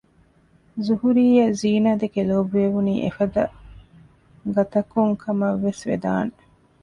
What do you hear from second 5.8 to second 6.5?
ވެދާނެ